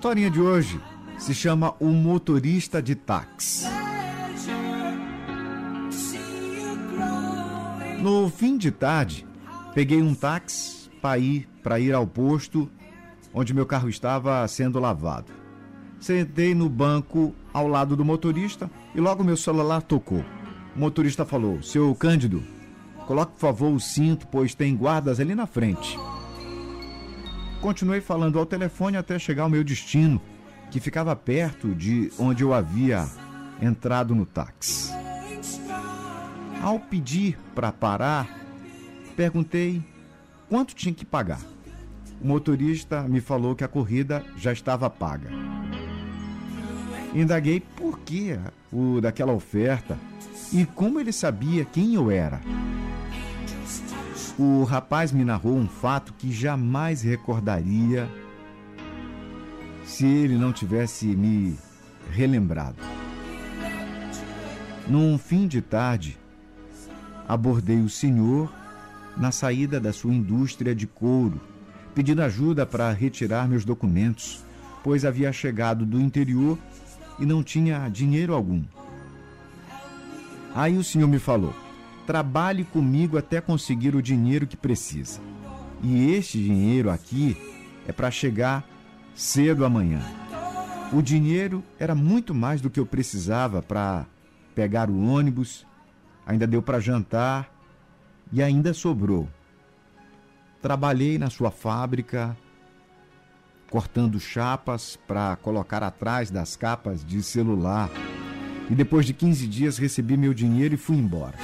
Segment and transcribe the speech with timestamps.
[0.00, 0.80] historinha de hoje
[1.18, 3.66] se chama O Motorista de Táxi.
[8.00, 9.26] No fim de tarde,
[9.74, 12.66] peguei um táxi para ir, para ir ao posto
[13.34, 15.30] onde meu carro estava sendo lavado.
[16.00, 20.24] Sentei no banco ao lado do motorista e logo meu celular tocou.
[20.74, 22.42] O motorista falou: Seu Cândido,
[23.06, 25.94] coloque por favor o cinto, pois tem guardas ali na frente.
[27.60, 30.20] Continuei falando ao telefone até chegar ao meu destino,
[30.70, 33.06] que ficava perto de onde eu havia
[33.60, 34.90] entrado no táxi.
[36.62, 38.28] Ao pedir para parar,
[39.14, 39.82] perguntei
[40.48, 41.40] quanto tinha que pagar.
[42.20, 45.30] O motorista me falou que a corrida já estava paga.
[47.14, 48.38] Indaguei por que
[48.72, 49.98] o daquela oferta
[50.52, 52.40] e como ele sabia quem eu era.
[54.42, 58.08] O rapaz me narrou um fato que jamais recordaria
[59.84, 61.58] se ele não tivesse me
[62.10, 62.78] relembrado.
[64.88, 66.16] Num fim de tarde,
[67.28, 68.50] abordei o senhor
[69.14, 71.38] na saída da sua indústria de couro,
[71.94, 74.42] pedindo ajuda para retirar meus documentos,
[74.82, 76.58] pois havia chegado do interior
[77.18, 78.64] e não tinha dinheiro algum.
[80.54, 81.54] Aí o senhor me falou:
[82.06, 85.20] trabalhe comigo até conseguir o dinheiro que precisa.
[85.82, 87.36] E este dinheiro aqui
[87.86, 88.64] é para chegar
[89.14, 90.00] cedo amanhã.
[90.92, 94.06] O dinheiro era muito mais do que eu precisava para
[94.54, 95.66] pegar o ônibus
[96.30, 97.52] ainda deu para jantar
[98.32, 99.28] e ainda sobrou.
[100.62, 102.36] Trabalhei na sua fábrica,
[103.68, 107.90] cortando chapas para colocar atrás das capas de celular.
[108.70, 111.36] E depois de 15 dias recebi meu dinheiro e fui embora.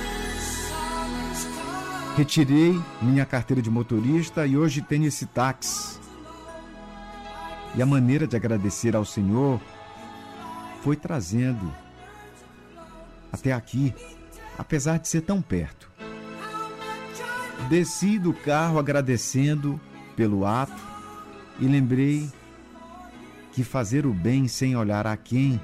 [2.17, 6.01] Retirei minha carteira de motorista e hoje tenho esse táxi.
[7.75, 9.61] E a maneira de agradecer ao Senhor
[10.83, 11.71] foi trazendo
[13.31, 13.95] até aqui
[14.57, 15.91] apesar de ser tão perto.
[17.69, 19.79] Desci do carro agradecendo
[20.17, 20.83] pelo ato
[21.61, 22.31] e lembrei
[23.53, 25.61] que fazer o bem sem olhar a quem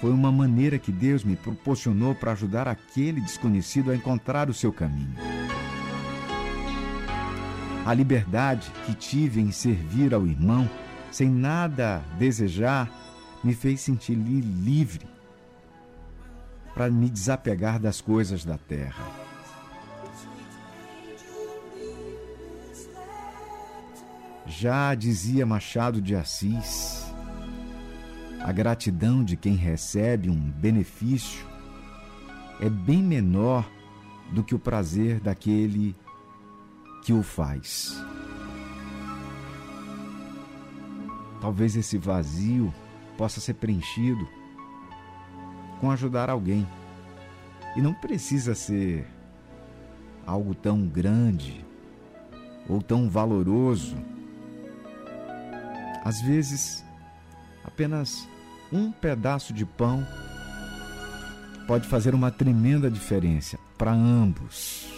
[0.00, 4.72] foi uma maneira que Deus me proporcionou para ajudar aquele desconhecido a encontrar o seu
[4.72, 5.37] caminho.
[7.88, 10.68] A liberdade que tive em servir ao irmão,
[11.10, 12.86] sem nada desejar,
[13.42, 15.06] me fez sentir livre
[16.74, 19.06] para me desapegar das coisas da terra.
[24.46, 27.10] Já dizia Machado de Assis,
[28.42, 31.42] a gratidão de quem recebe um benefício
[32.60, 33.66] é bem menor
[34.30, 35.96] do que o prazer daquele
[37.02, 38.02] que o faz.
[41.40, 42.72] Talvez esse vazio
[43.16, 44.26] possa ser preenchido
[45.80, 46.66] com ajudar alguém.
[47.76, 49.06] E não precisa ser
[50.26, 51.64] algo tão grande
[52.68, 53.96] ou tão valoroso.
[56.04, 56.84] Às vezes,
[57.64, 58.28] apenas
[58.72, 60.06] um pedaço de pão
[61.66, 64.97] pode fazer uma tremenda diferença para ambos.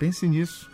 [0.00, 0.70] Pense nisso.